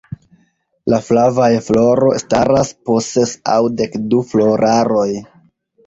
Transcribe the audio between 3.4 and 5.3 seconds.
aŭ dekdu floraroj.